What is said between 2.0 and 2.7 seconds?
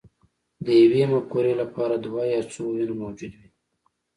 دوه یا څو